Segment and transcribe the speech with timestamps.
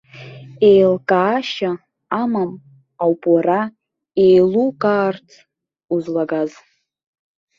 [0.69, 1.71] Еилкаашьа
[2.21, 2.51] амам
[3.05, 3.61] ауп уара
[4.23, 5.29] еилукаарц
[5.93, 6.51] узлагаз.